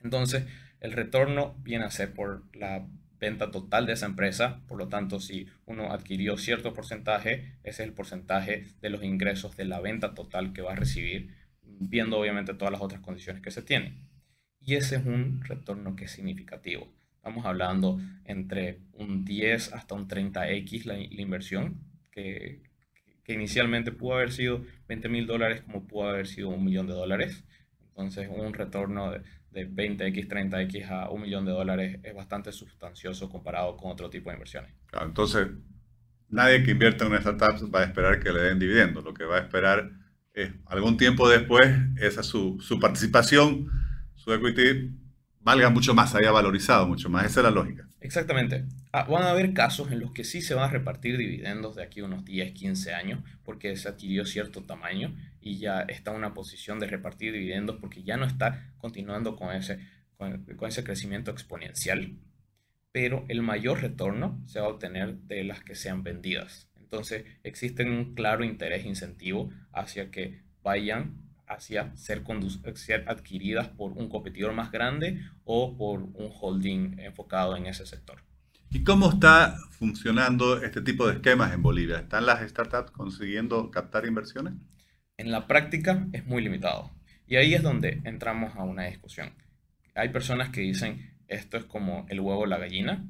Entonces, 0.00 0.46
el 0.78 0.92
retorno 0.92 1.56
viene 1.58 1.86
a 1.86 1.90
ser 1.90 2.14
por 2.14 2.44
la 2.54 2.86
venta 3.18 3.50
total 3.50 3.86
de 3.86 3.94
esa 3.94 4.06
empresa, 4.06 4.62
por 4.68 4.78
lo 4.78 4.86
tanto, 4.86 5.18
si 5.18 5.48
uno 5.64 5.92
adquirió 5.92 6.36
cierto 6.36 6.72
porcentaje, 6.72 7.58
ese 7.64 7.82
es 7.82 7.88
el 7.88 7.94
porcentaje 7.94 8.66
de 8.80 8.90
los 8.90 9.02
ingresos 9.02 9.56
de 9.56 9.64
la 9.64 9.80
venta 9.80 10.14
total 10.14 10.52
que 10.52 10.62
va 10.62 10.72
a 10.72 10.76
recibir 10.76 11.45
viendo 11.78 12.18
obviamente 12.18 12.54
todas 12.54 12.72
las 12.72 12.80
otras 12.80 13.00
condiciones 13.00 13.42
que 13.42 13.50
se 13.50 13.62
tienen. 13.62 14.06
Y 14.60 14.74
ese 14.74 14.96
es 14.96 15.06
un 15.06 15.42
retorno 15.44 15.94
que 15.94 16.04
es 16.04 16.10
significativo. 16.10 16.92
Estamos 17.16 17.44
hablando 17.44 18.00
entre 18.24 18.80
un 18.92 19.24
10 19.24 19.72
hasta 19.72 19.94
un 19.94 20.08
30x 20.08 20.84
la, 20.84 20.98
inversión, 20.98 21.80
que, 22.10 22.62
que, 23.24 23.32
inicialmente 23.34 23.92
pudo 23.92 24.14
haber 24.14 24.32
sido 24.32 24.64
20 24.88 25.08
mil 25.08 25.26
dólares 25.26 25.62
como 25.62 25.86
pudo 25.86 26.08
haber 26.08 26.26
sido 26.26 26.48
un 26.48 26.64
millón 26.64 26.86
de 26.86 26.94
dólares. 26.94 27.44
Entonces 27.80 28.28
un 28.30 28.52
retorno 28.54 29.12
de, 29.12 29.22
de 29.56 29.68
20x, 29.68 30.28
30x 30.28 30.90
a 30.90 31.10
un 31.10 31.22
millón 31.22 31.46
de 31.46 31.52
dólares 31.52 31.98
es 32.02 32.14
bastante 32.14 32.52
sustancioso 32.52 33.30
comparado 33.30 33.76
con 33.76 33.90
otro 33.90 34.10
tipo 34.10 34.28
de 34.28 34.34
inversiones. 34.34 34.72
entonces, 35.00 35.48
nadie 36.28 36.62
que 36.62 36.72
invierta 36.72 37.04
en 37.04 37.12
una 37.12 37.20
startup 37.20 37.74
va 37.74 37.80
a 37.80 37.84
esperar 37.84 38.20
que 38.20 38.32
le 38.32 38.40
den 38.40 38.58
dividendos. 38.58 39.02
Lo 39.02 39.14
que 39.14 39.24
va 39.24 39.38
a 39.38 39.40
esperar 39.40 39.90
eh, 40.36 40.52
algún 40.66 40.98
tiempo 40.98 41.28
después, 41.28 41.74
esa 41.96 42.22
su, 42.22 42.58
su 42.60 42.78
participación, 42.78 43.70
su 44.14 44.32
equity, 44.34 44.92
valga 45.40 45.70
mucho 45.70 45.94
más, 45.94 46.14
haya 46.14 46.30
valorizado 46.30 46.86
mucho 46.86 47.08
más. 47.08 47.24
Esa 47.24 47.40
es 47.40 47.44
la 47.44 47.50
lógica. 47.50 47.88
Exactamente. 48.00 48.66
Ah, 48.92 49.04
van 49.04 49.22
a 49.22 49.30
haber 49.30 49.54
casos 49.54 49.90
en 49.90 50.00
los 50.00 50.12
que 50.12 50.24
sí 50.24 50.42
se 50.42 50.54
van 50.54 50.64
a 50.64 50.72
repartir 50.72 51.16
dividendos 51.16 51.74
de 51.76 51.82
aquí 51.82 52.00
a 52.00 52.04
unos 52.04 52.24
10, 52.26 52.52
15 52.52 52.92
años, 52.92 53.20
porque 53.44 53.74
se 53.76 53.88
adquirió 53.88 54.26
cierto 54.26 54.62
tamaño 54.62 55.16
y 55.40 55.58
ya 55.58 55.80
está 55.82 56.10
en 56.10 56.18
una 56.18 56.34
posición 56.34 56.80
de 56.80 56.86
repartir 56.86 57.32
dividendos 57.32 57.76
porque 57.80 58.02
ya 58.02 58.18
no 58.18 58.26
está 58.26 58.74
continuando 58.76 59.36
con 59.36 59.56
ese, 59.56 59.78
con, 60.18 60.44
con 60.56 60.68
ese 60.68 60.84
crecimiento 60.84 61.30
exponencial. 61.30 62.18
Pero 62.92 63.24
el 63.28 63.40
mayor 63.40 63.80
retorno 63.80 64.42
se 64.46 64.60
va 64.60 64.66
a 64.66 64.70
obtener 64.70 65.14
de 65.14 65.44
las 65.44 65.64
que 65.64 65.74
sean 65.74 66.02
vendidas. 66.02 66.68
Entonces, 66.86 67.24
existe 67.42 67.84
un 67.84 68.14
claro 68.14 68.44
interés 68.44 68.84
e 68.84 68.88
incentivo 68.88 69.50
hacia 69.72 70.10
que 70.10 70.42
vayan 70.62 71.26
hacia 71.46 71.96
ser, 71.96 72.24
adquiridas 73.06 73.68
por 73.68 73.92
un 73.92 74.08
competidor 74.08 74.52
más 74.52 74.72
grande 74.72 75.20
o 75.44 75.76
por 75.76 76.02
un 76.02 76.30
holding 76.40 76.98
enfocado 76.98 77.56
en 77.56 77.66
ese 77.66 77.86
sector. 77.86 78.22
¿Y 78.70 78.82
cómo 78.82 79.10
está 79.10 79.56
funcionando 79.70 80.62
este 80.62 80.82
tipo 80.82 81.06
de 81.06 81.14
esquemas 81.14 81.52
en 81.54 81.62
Bolivia? 81.62 81.98
¿Están 81.98 82.26
las 82.26 82.48
startups 82.48 82.90
consiguiendo 82.90 83.70
captar 83.70 84.06
inversiones? 84.06 84.54
En 85.16 85.30
la 85.30 85.46
práctica 85.46 86.08
es 86.12 86.26
muy 86.26 86.42
limitado. 86.42 86.90
Y 87.26 87.36
ahí 87.36 87.54
es 87.54 87.62
donde 87.62 88.00
entramos 88.04 88.54
a 88.56 88.64
una 88.64 88.84
discusión. 88.84 89.32
Hay 89.94 90.10
personas 90.10 90.50
que 90.50 90.60
dicen, 90.60 91.16
esto 91.28 91.56
es 91.56 91.64
como 91.64 92.06
el 92.08 92.20
huevo 92.20 92.40
o 92.40 92.46
la 92.46 92.58
gallina. 92.58 93.04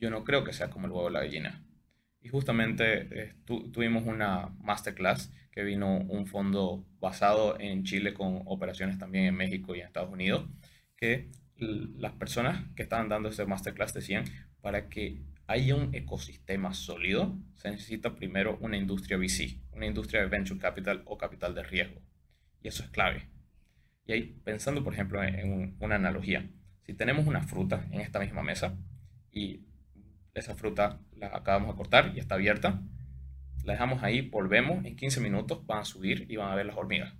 Yo 0.00 0.10
no 0.10 0.24
creo 0.24 0.44
que 0.44 0.52
sea 0.52 0.70
como 0.70 0.86
el 0.86 0.92
huevo 0.92 1.06
o 1.06 1.10
la 1.10 1.20
gallina. 1.20 1.64
Y 2.22 2.28
justamente 2.28 3.08
eh, 3.10 3.34
tuvimos 3.44 4.04
una 4.06 4.48
masterclass 4.60 5.32
que 5.50 5.64
vino 5.64 5.98
un 5.98 6.26
fondo 6.26 6.84
basado 7.00 7.58
en 7.58 7.84
Chile 7.84 8.14
con 8.14 8.42
operaciones 8.44 8.98
también 8.98 9.24
en 9.24 9.34
México 9.34 9.74
y 9.74 9.80
en 9.80 9.86
Estados 9.86 10.12
Unidos, 10.12 10.48
que 10.96 11.30
las 11.56 12.12
personas 12.12 12.64
que 12.74 12.82
estaban 12.82 13.08
dando 13.08 13.28
ese 13.28 13.44
masterclass 13.46 13.94
decían, 13.94 14.24
para 14.60 14.88
que 14.88 15.22
haya 15.46 15.74
un 15.74 15.94
ecosistema 15.94 16.72
sólido, 16.74 17.36
se 17.56 17.70
necesita 17.70 18.14
primero 18.14 18.56
una 18.60 18.76
industria 18.76 19.16
VC, 19.16 19.58
una 19.72 19.86
industria 19.86 20.20
de 20.20 20.28
venture 20.28 20.60
capital 20.60 21.02
o 21.06 21.18
capital 21.18 21.54
de 21.54 21.62
riesgo. 21.62 22.00
y 22.62 22.68
eso 22.68 22.82
es 22.82 22.90
clave. 22.90 23.26
Y 24.06 24.12
ahí, 24.12 24.40
pensando 24.44 24.84
por 24.84 24.92
ejemplo 24.92 25.22
en 25.22 25.76
una 25.80 25.96
analogía, 25.96 26.48
si 26.84 26.94
tenemos 26.94 27.26
una 27.26 27.42
fruta 27.42 27.86
en 27.90 28.00
esta 28.00 28.20
misma 28.20 28.42
mesa 28.42 28.76
y 29.32 29.64
esa 30.34 30.54
fruta 30.54 31.00
la 31.12 31.28
acabamos 31.28 31.70
de 31.70 31.76
cortar 31.76 32.12
y 32.14 32.20
está 32.20 32.36
abierta, 32.36 32.82
la 33.64 33.74
dejamos 33.74 34.02
ahí, 34.02 34.22
volvemos, 34.22 34.84
en 34.84 34.96
15 34.96 35.20
minutos 35.20 35.66
van 35.66 35.80
a 35.80 35.84
subir 35.84 36.26
y 36.30 36.36
van 36.36 36.50
a 36.50 36.54
ver 36.54 36.66
las 36.66 36.76
hormigas. 36.76 37.14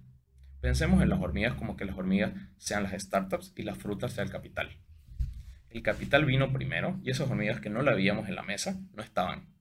Pensemos 0.60 1.02
en 1.02 1.08
las 1.08 1.20
hormigas 1.20 1.54
como 1.54 1.76
que 1.76 1.84
las 1.84 1.96
hormigas 1.96 2.32
sean 2.56 2.82
las 2.82 2.92
startups 2.92 3.52
y 3.56 3.62
las 3.62 3.78
frutas 3.78 4.12
sean 4.12 4.26
el 4.26 4.32
capital. 4.32 4.78
El 5.68 5.82
capital 5.82 6.24
vino 6.24 6.52
primero 6.52 6.98
y 7.02 7.10
esas 7.10 7.30
hormigas 7.30 7.60
que 7.60 7.70
no 7.70 7.82
la 7.82 7.94
veíamos 7.94 8.28
en 8.28 8.34
la 8.34 8.42
mesa 8.42 8.80
no 8.92 9.02
estaban. 9.02 9.54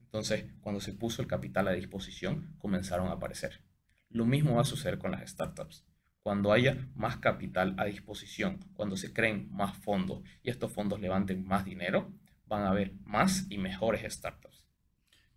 Entonces, 0.00 0.44
cuando 0.60 0.80
se 0.80 0.92
puso 0.92 1.22
el 1.22 1.28
capital 1.28 1.68
a 1.68 1.72
disposición, 1.72 2.54
comenzaron 2.58 3.08
a 3.08 3.12
aparecer. 3.12 3.62
Lo 4.10 4.26
mismo 4.26 4.56
va 4.56 4.62
a 4.62 4.66
suceder 4.66 4.98
con 4.98 5.12
las 5.12 5.30
startups. 5.30 5.86
Cuando 6.22 6.52
haya 6.52 6.88
más 6.94 7.16
capital 7.16 7.74
a 7.78 7.84
disposición, 7.84 8.60
cuando 8.74 8.96
se 8.96 9.12
creen 9.12 9.48
más 9.50 9.76
fondos 9.76 10.22
y 10.42 10.50
estos 10.50 10.72
fondos 10.72 11.00
levanten 11.00 11.46
más 11.46 11.64
dinero, 11.64 12.12
van 12.52 12.64
a 12.64 12.70
haber 12.70 12.92
más 13.04 13.46
y 13.48 13.58
mejores 13.58 14.12
startups. 14.12 14.66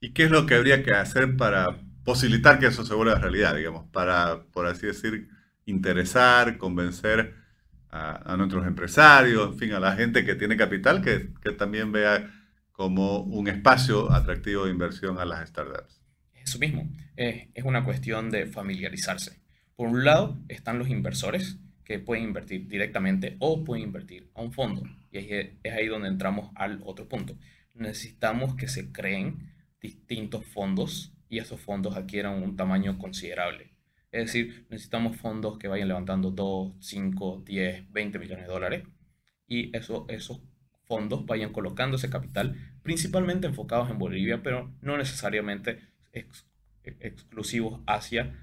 ¿Y 0.01 0.11
qué 0.11 0.25
es 0.25 0.31
lo 0.31 0.45
que 0.45 0.55
habría 0.55 0.83
que 0.83 0.91
hacer 0.91 1.37
para 1.37 1.79
posibilitar 2.03 2.59
que 2.59 2.67
eso 2.67 2.85
se 2.85 2.93
vuelva 2.93 3.15
realidad, 3.15 3.55
digamos, 3.55 3.89
para, 3.91 4.43
por 4.51 4.67
así 4.67 4.85
decir, 4.85 5.29
interesar, 5.65 6.57
convencer 6.57 7.33
a, 7.89 8.35
nuestros 8.35 8.67
empresarios, 8.67 9.53
en 9.53 9.57
fin, 9.57 9.71
a 9.71 9.79
la 9.79 9.93
gente 9.93 10.25
que 10.25 10.35
tiene 10.35 10.57
capital, 10.57 11.01
que, 11.01 11.29
que 11.41 11.53
también 11.53 11.93
vea 11.93 12.29
como 12.73 13.19
un 13.19 13.47
espacio 13.47 14.11
atractivo 14.11 14.65
de 14.65 14.71
inversión 14.71 15.17
a 15.17 15.23
las 15.23 15.47
startups? 15.47 16.01
Eso 16.33 16.59
mismo, 16.59 16.91
es 17.15 17.63
una 17.63 17.85
cuestión 17.85 18.29
de 18.29 18.47
familiarizarse. 18.47 19.39
Por 19.77 19.87
un 19.87 20.03
lado 20.03 20.37
están 20.49 20.77
los 20.77 20.89
inversores 20.89 21.57
que 21.85 21.99
pueden 21.99 22.25
invertir 22.25 22.67
directamente 22.67 23.37
o 23.39 23.63
pueden 23.63 23.85
invertir 23.85 24.29
a 24.33 24.41
un 24.41 24.51
fondo. 24.51 24.83
Y 25.11 25.19
es 25.19 25.73
ahí 25.73 25.87
donde 25.87 26.09
entramos 26.09 26.51
al 26.55 26.81
otro 26.83 27.07
punto. 27.07 27.37
Necesitamos 27.73 28.55
que 28.55 28.67
se 28.67 28.91
creen 28.91 29.53
distintos 29.79 30.45
fondos 30.45 31.13
y 31.29 31.37
esos 31.37 31.61
fondos 31.61 31.95
adquieran 31.95 32.41
un 32.43 32.55
tamaño 32.57 32.97
considerable. 32.97 33.71
Es 34.11 34.25
decir, 34.25 34.65
necesitamos 34.69 35.17
fondos 35.17 35.57
que 35.57 35.67
vayan 35.67 35.89
levantando 35.89 36.31
2, 36.31 36.77
5, 36.79 37.43
10, 37.45 37.91
20 37.91 38.19
millones 38.19 38.45
de 38.47 38.51
dólares 38.51 38.83
y 39.47 39.75
eso, 39.77 40.05
esos 40.09 40.41
fondos 40.85 41.25
vayan 41.25 41.51
colocando 41.51 41.97
ese 41.97 42.09
capital, 42.09 42.55
principalmente 42.81 43.47
enfocados 43.47 43.89
en 43.89 43.97
Bolivia, 43.97 44.41
pero 44.41 44.73
no 44.81 44.97
necesariamente 44.97 45.79
exclusivos 46.83 47.81
hacia 47.85 48.33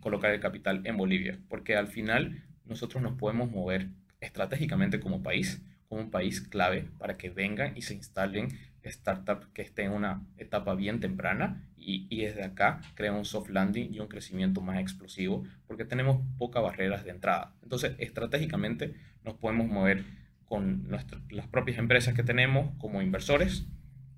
colocar 0.00 0.32
el 0.32 0.40
capital 0.40 0.82
en 0.84 0.96
Bolivia, 0.96 1.38
porque 1.48 1.76
al 1.76 1.88
final 1.88 2.44
nosotros 2.72 3.02
nos 3.02 3.14
podemos 3.14 3.50
mover 3.50 3.88
estratégicamente 4.20 5.00
como 5.00 5.22
país, 5.22 5.62
como 5.88 6.02
un 6.02 6.10
país 6.10 6.40
clave 6.40 6.88
para 6.98 7.16
que 7.16 7.30
vengan 7.30 7.76
y 7.76 7.82
se 7.82 7.94
instalen 7.94 8.48
startups 8.84 9.46
que 9.48 9.62
estén 9.62 9.86
en 9.86 9.92
una 9.92 10.26
etapa 10.36 10.74
bien 10.74 11.00
temprana 11.00 11.68
y, 11.76 12.06
y, 12.10 12.22
desde 12.22 12.42
acá 12.42 12.80
crean 12.94 13.14
un 13.14 13.24
soft 13.24 13.48
landing 13.50 13.94
y 13.94 14.00
un 14.00 14.08
crecimiento 14.08 14.60
más 14.60 14.80
explosivo 14.80 15.44
porque 15.66 15.84
tenemos 15.84 16.20
pocas 16.38 16.62
barreras 16.62 17.04
de 17.04 17.10
entrada. 17.10 17.54
Entonces, 17.62 17.94
estratégicamente 17.98 18.94
nos 19.24 19.34
podemos 19.34 19.68
mover 19.68 20.04
con 20.44 20.88
nuestras, 20.88 21.22
las 21.30 21.46
propias 21.46 21.78
empresas 21.78 22.14
que 22.14 22.22
tenemos 22.22 22.74
como 22.78 23.00
inversores, 23.02 23.66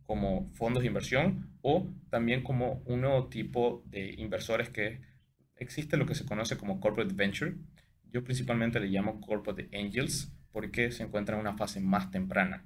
como 0.04 0.50
fondos 0.54 0.82
de 0.82 0.88
inversión 0.88 1.50
o 1.62 1.88
también 2.10 2.42
como 2.42 2.82
un 2.86 3.02
nuevo 3.02 3.28
tipo 3.28 3.82
de 3.86 4.14
inversores 4.18 4.68
que 4.68 5.00
existe 5.56 5.96
lo 5.96 6.06
que 6.06 6.14
se 6.14 6.26
conoce 6.26 6.56
como 6.56 6.80
corporate 6.80 7.14
venture. 7.14 7.54
Yo 8.14 8.22
principalmente 8.22 8.78
le 8.78 8.86
llamo 8.86 9.20
corporate 9.20 9.68
angels 9.76 10.32
porque 10.52 10.92
se 10.92 11.02
encuentran 11.02 11.40
en 11.40 11.48
una 11.48 11.58
fase 11.58 11.80
más 11.80 12.12
temprana. 12.12 12.64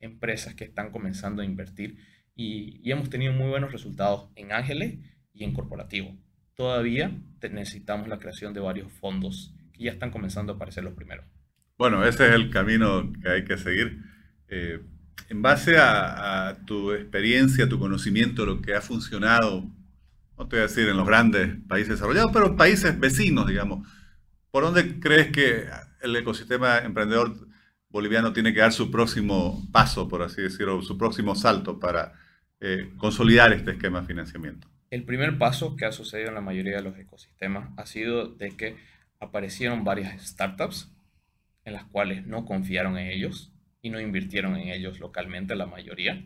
Empresas 0.00 0.56
que 0.56 0.64
están 0.64 0.90
comenzando 0.90 1.40
a 1.40 1.44
invertir 1.44 1.98
y, 2.34 2.80
y 2.82 2.90
hemos 2.90 3.08
tenido 3.08 3.32
muy 3.32 3.48
buenos 3.48 3.70
resultados 3.70 4.28
en 4.34 4.50
ángeles 4.50 4.98
y 5.32 5.44
en 5.44 5.54
corporativo. 5.54 6.18
Todavía 6.54 7.16
necesitamos 7.48 8.08
la 8.08 8.18
creación 8.18 8.52
de 8.54 8.60
varios 8.60 8.90
fondos 8.90 9.54
que 9.72 9.84
ya 9.84 9.92
están 9.92 10.10
comenzando 10.10 10.52
a 10.52 10.56
aparecer 10.56 10.82
los 10.82 10.94
primeros. 10.94 11.26
Bueno, 11.78 12.04
ese 12.04 12.26
es 12.26 12.34
el 12.34 12.50
camino 12.50 13.12
que 13.22 13.28
hay 13.28 13.44
que 13.44 13.56
seguir. 13.56 14.02
Eh, 14.48 14.80
en 15.28 15.42
base 15.42 15.78
a, 15.78 16.48
a, 16.48 16.64
tu 16.64 16.90
experiencia, 16.90 17.68
tu 17.68 17.78
conocimiento, 17.78 18.44
lo 18.44 18.60
que 18.60 18.74
ha 18.74 18.80
funcionado, 18.80 19.70
no 20.36 20.48
te 20.48 20.56
voy 20.56 20.58
a 20.58 20.62
decir 20.62 20.88
en 20.88 20.96
los 20.96 21.06
grandes 21.06 21.56
países 21.68 21.90
desarrollados, 21.90 22.32
pero 22.32 22.56
países 22.56 22.98
vecinos, 22.98 23.46
digamos, 23.46 23.86
¿por 24.58 24.64
dónde 24.64 24.98
crees 24.98 25.30
que 25.30 25.66
el 26.02 26.16
ecosistema 26.16 26.78
emprendedor 26.78 27.46
boliviano 27.90 28.32
tiene 28.32 28.52
que 28.52 28.58
dar 28.58 28.72
su 28.72 28.90
próximo 28.90 29.64
paso, 29.70 30.08
por 30.08 30.20
así 30.20 30.42
decirlo, 30.42 30.82
su 30.82 30.98
próximo 30.98 31.36
salto 31.36 31.78
para 31.78 32.14
eh, 32.58 32.90
consolidar 32.96 33.52
este 33.52 33.70
esquema 33.70 34.00
de 34.00 34.08
financiamiento? 34.08 34.66
El 34.90 35.04
primer 35.04 35.38
paso 35.38 35.76
que 35.76 35.84
ha 35.84 35.92
sucedido 35.92 36.30
en 36.30 36.34
la 36.34 36.40
mayoría 36.40 36.74
de 36.74 36.82
los 36.82 36.98
ecosistemas 36.98 37.70
ha 37.76 37.86
sido 37.86 38.26
de 38.34 38.56
que 38.56 38.76
aparecieron 39.20 39.84
varias 39.84 40.20
startups 40.26 40.90
en 41.64 41.74
las 41.74 41.84
cuales 41.84 42.26
no 42.26 42.44
confiaron 42.44 42.98
en 42.98 43.12
ellos 43.12 43.52
y 43.80 43.90
no 43.90 44.00
invirtieron 44.00 44.56
en 44.56 44.70
ellos 44.70 44.98
localmente 44.98 45.54
la 45.54 45.66
mayoría 45.66 46.20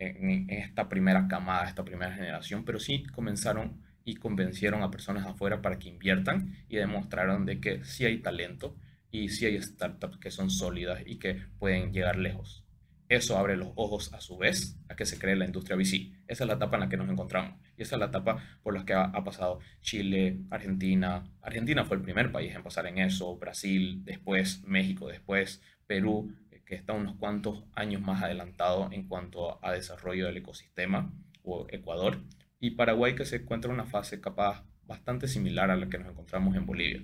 en, 0.00 0.50
esta 0.50 0.88
primera 0.88 1.28
camada, 1.28 1.68
esta 1.68 1.84
primera 1.84 2.12
generación, 2.12 2.64
pero 2.64 2.80
sí 2.80 3.04
comenzaron 3.14 3.80
y 4.04 4.16
convencieron 4.16 4.82
a 4.82 4.90
personas 4.90 5.26
afuera 5.26 5.62
para 5.62 5.78
que 5.78 5.88
inviertan 5.88 6.56
y 6.68 6.76
demostraron 6.76 7.46
de 7.46 7.60
que 7.60 7.84
sí 7.84 8.04
hay 8.04 8.18
talento 8.18 8.76
y 9.10 9.28
sí 9.28 9.46
hay 9.46 9.60
startups 9.60 10.18
que 10.18 10.30
son 10.30 10.50
sólidas 10.50 11.02
y 11.06 11.18
que 11.18 11.42
pueden 11.58 11.92
llegar 11.92 12.16
lejos. 12.16 12.64
Eso 13.08 13.36
abre 13.36 13.56
los 13.56 13.72
ojos 13.74 14.12
a 14.14 14.20
su 14.20 14.38
vez 14.38 14.78
a 14.88 14.96
que 14.96 15.04
se 15.04 15.18
cree 15.18 15.36
la 15.36 15.44
industria 15.44 15.76
VC. 15.76 16.12
Esa 16.26 16.44
es 16.44 16.48
la 16.48 16.54
etapa 16.54 16.76
en 16.76 16.80
la 16.80 16.88
que 16.88 16.96
nos 16.96 17.10
encontramos. 17.10 17.60
Y 17.76 17.82
esa 17.82 17.96
es 17.96 18.00
la 18.00 18.06
etapa 18.06 18.42
por 18.62 18.72
la 18.72 18.86
que 18.86 18.94
ha, 18.94 19.04
ha, 19.04 19.22
pasado 19.22 19.60
Chile, 19.82 20.38
Argentina. 20.50 21.24
Argentina 21.42 21.84
fue 21.84 21.98
el 21.98 22.02
primer 22.02 22.32
país 22.32 22.54
en 22.54 22.62
pasar 22.62 22.86
en 22.86 22.98
eso, 22.98 23.36
Brasil, 23.36 24.02
después 24.04 24.62
México, 24.64 25.08
después 25.08 25.60
Perú, 25.86 26.34
que 26.72 26.76
está 26.76 26.94
unos 26.94 27.16
cuantos 27.16 27.64
años 27.74 28.00
más 28.00 28.22
adelantado 28.22 28.88
en 28.92 29.06
cuanto 29.06 29.62
a 29.62 29.72
desarrollo 29.72 30.24
del 30.24 30.38
ecosistema, 30.38 31.12
o 31.42 31.66
Ecuador, 31.68 32.22
y 32.62 32.70
Paraguay 32.70 33.16
que 33.16 33.24
se 33.24 33.36
encuentra 33.36 33.68
en 33.68 33.74
una 33.74 33.86
fase 33.86 34.20
capaz 34.20 34.64
bastante 34.86 35.26
similar 35.26 35.72
a 35.72 35.76
la 35.76 35.88
que 35.88 35.98
nos 35.98 36.08
encontramos 36.08 36.54
en 36.54 36.64
Bolivia. 36.64 37.02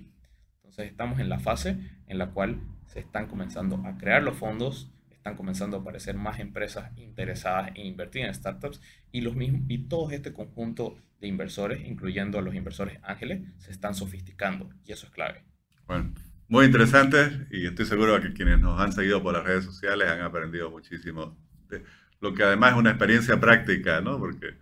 Entonces 0.55 0.87
estamos 0.87 1.19
en 1.19 1.27
la 1.27 1.37
fase 1.37 1.77
en 2.07 2.17
la 2.17 2.31
cual 2.31 2.61
se 2.85 3.01
están 3.01 3.27
comenzando 3.27 3.75
a 3.85 3.97
crear 3.97 4.23
los 4.23 4.37
fondos, 4.37 4.89
están 5.11 5.35
comenzando 5.35 5.75
a 5.75 5.81
aparecer 5.81 6.15
más 6.15 6.39
empresas 6.39 6.97
interesadas 6.97 7.71
en 7.75 7.87
invertir 7.87 8.23
en 8.23 8.33
startups 8.33 8.79
y, 9.11 9.19
los 9.19 9.35
mismos, 9.35 9.63
y 9.67 9.89
todo 9.89 10.09
este 10.11 10.31
conjunto 10.31 10.97
de 11.19 11.27
inversores, 11.27 11.85
incluyendo 11.85 12.39
a 12.39 12.41
los 12.41 12.55
inversores 12.55 12.97
ángeles, 13.03 13.41
se 13.57 13.71
están 13.71 13.95
sofisticando 13.95 14.69
y 14.85 14.93
eso 14.93 15.07
es 15.07 15.11
clave. 15.11 15.43
Bueno, 15.87 16.13
muy 16.47 16.67
interesante 16.67 17.47
y 17.51 17.65
estoy 17.65 17.85
seguro 17.85 18.21
que 18.21 18.31
quienes 18.31 18.61
nos 18.61 18.79
han 18.79 18.93
seguido 18.93 19.21
por 19.21 19.33
las 19.33 19.43
redes 19.43 19.65
sociales 19.65 20.07
han 20.07 20.21
aprendido 20.21 20.71
muchísimo. 20.71 21.37
De 21.67 21.83
lo 22.21 22.33
que 22.33 22.43
además 22.43 22.71
es 22.71 22.77
una 22.77 22.91
experiencia 22.91 23.41
práctica, 23.41 23.99
¿no? 23.99 24.19
Porque 24.19 24.57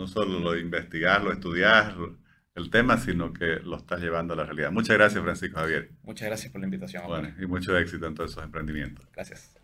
no 0.00 0.06
solo 0.06 0.40
lo 0.40 0.52
de 0.52 0.60
investigar, 0.60 1.22
lo 1.22 1.30
estudiar 1.30 1.94
el 2.54 2.70
tema, 2.70 2.96
sino 2.96 3.34
que 3.34 3.60
lo 3.62 3.76
estás 3.76 4.00
llevando 4.00 4.32
a 4.32 4.36
la 4.38 4.44
realidad. 4.44 4.72
Muchas 4.72 4.96
gracias, 4.96 5.22
Francisco 5.22 5.58
Javier. 5.58 5.90
Muchas 6.02 6.26
gracias 6.26 6.50
por 6.50 6.62
la 6.62 6.66
invitación. 6.66 7.02
Bueno, 7.06 7.28
y 7.38 7.44
mucho 7.44 7.76
éxito 7.76 8.06
en 8.06 8.14
todos 8.14 8.30
esos 8.30 8.42
emprendimientos. 8.42 9.06
Gracias. 9.12 9.54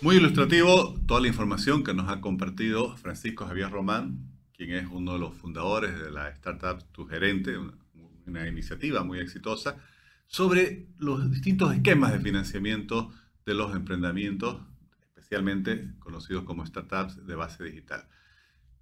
Muy 0.00 0.16
ilustrativo 0.16 0.96
toda 1.06 1.20
la 1.20 1.28
información 1.28 1.84
que 1.84 1.94
nos 1.94 2.08
ha 2.08 2.20
compartido 2.20 2.96
Francisco 2.96 3.46
Javier 3.46 3.70
Román, 3.70 4.18
quien 4.52 4.72
es 4.72 4.88
uno 4.90 5.12
de 5.12 5.20
los 5.20 5.32
fundadores 5.34 5.96
de 5.96 6.10
la 6.10 6.28
startup 6.30 6.82
Tu 6.90 7.06
Gerente, 7.06 7.56
una, 8.26 8.48
iniciativa 8.48 9.04
muy 9.04 9.20
exitosa, 9.20 9.76
sobre 10.26 10.88
los 10.98 11.30
distintos 11.30 11.72
esquemas 11.72 12.12
de 12.12 12.18
financiamiento 12.18 13.12
de 13.44 13.54
los 13.54 13.74
emprendimientos, 13.74 14.60
especialmente 15.00 15.94
conocidos 15.98 16.44
como 16.44 16.66
startups 16.66 17.26
de 17.26 17.34
base 17.34 17.64
digital. 17.64 18.08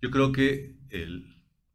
Yo 0.02 0.11
creo 0.11 0.33
que 0.33 0.76
el 0.88 1.26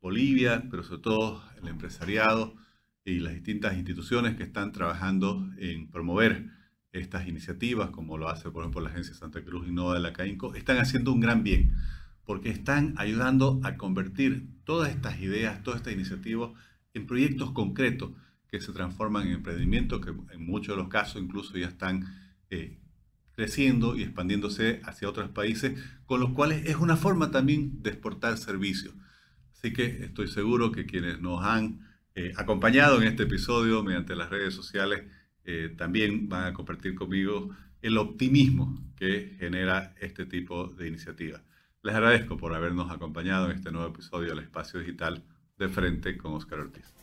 Bolivia, 0.01 0.67
pero 0.69 0.83
sobre 0.83 1.01
todo 1.01 1.43
el 1.61 1.67
empresariado 1.67 2.55
y 3.03 3.19
las 3.19 3.33
distintas 3.33 3.75
instituciones 3.75 4.35
que 4.35 4.43
están 4.43 4.71
trabajando 4.71 5.47
en 5.57 5.89
promover 5.89 6.51
estas 6.91 7.27
iniciativas, 7.27 7.89
como 7.89 8.17
lo 8.17 8.29
hace 8.29 8.49
por 8.51 8.63
ejemplo 8.63 8.81
la 8.81 8.89
Agencia 8.89 9.13
Santa 9.13 9.43
Cruz 9.43 9.67
Innova 9.67 9.95
de 9.95 9.99
la 9.99 10.13
CAINCO, 10.13 10.55
están 10.55 10.77
haciendo 10.77 11.11
un 11.11 11.19
gran 11.19 11.43
bien 11.43 11.75
porque 12.25 12.49
están 12.49 12.95
ayudando 12.97 13.59
a 13.63 13.77
convertir 13.77 14.47
todas 14.63 14.89
estas 14.89 15.19
ideas, 15.21 15.61
todas 15.63 15.81
estas 15.81 15.93
iniciativas 15.93 16.51
en 16.93 17.05
proyectos 17.05 17.51
concretos 17.51 18.11
que 18.47 18.59
se 18.59 18.73
transforman 18.73 19.27
en 19.27 19.33
emprendimientos 19.33 20.01
que 20.01 20.09
en 20.09 20.45
muchos 20.45 20.75
de 20.75 20.81
los 20.81 20.89
casos 20.89 21.21
incluso 21.21 21.57
ya 21.57 21.67
están 21.67 22.05
eh, 22.49 22.77
creciendo 23.35 23.95
y 23.97 24.03
expandiéndose 24.03 24.81
hacia 24.83 25.09
otros 25.09 25.29
países, 25.29 25.79
con 26.05 26.19
los 26.19 26.31
cuales 26.31 26.65
es 26.65 26.77
una 26.77 26.95
forma 26.95 27.31
también 27.31 27.81
de 27.83 27.91
exportar 27.91 28.37
servicios. 28.37 28.93
Así 29.53 29.73
que 29.73 29.85
estoy 30.03 30.27
seguro 30.27 30.71
que 30.71 30.85
quienes 30.85 31.19
nos 31.19 31.43
han 31.43 31.85
eh, 32.15 32.31
acompañado 32.37 33.01
en 33.01 33.07
este 33.07 33.23
episodio 33.23 33.83
mediante 33.83 34.15
las 34.15 34.29
redes 34.29 34.53
sociales 34.53 35.03
eh, 35.43 35.73
también 35.77 36.29
van 36.29 36.45
a 36.45 36.53
compartir 36.53 36.95
conmigo 36.95 37.49
el 37.81 37.97
optimismo 37.97 38.81
que 38.95 39.35
genera 39.39 39.93
este 39.99 40.25
tipo 40.25 40.67
de 40.67 40.87
iniciativa. 40.87 41.43
Les 41.83 41.93
agradezco 41.93 42.37
por 42.37 42.53
habernos 42.55 42.89
acompañado 42.89 43.51
en 43.51 43.57
este 43.57 43.71
nuevo 43.71 43.89
episodio 43.89 44.29
del 44.29 44.39
Espacio 44.39 44.79
Digital 44.79 45.23
de 45.57 45.69
Frente 45.69 46.17
con 46.17 46.33
Oscar 46.33 46.59
Ortiz. 46.61 46.95